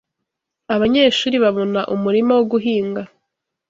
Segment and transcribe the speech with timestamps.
[0.75, 3.01] abanyeshuri babona umurima wo guhinga